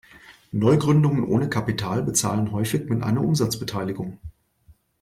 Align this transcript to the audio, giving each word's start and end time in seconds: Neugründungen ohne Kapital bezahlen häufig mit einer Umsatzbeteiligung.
Neugründungen 0.51 1.23
ohne 1.23 1.47
Kapital 1.47 2.01
bezahlen 2.01 2.51
häufig 2.51 2.89
mit 2.89 3.03
einer 3.03 3.21
Umsatzbeteiligung. 3.21 4.17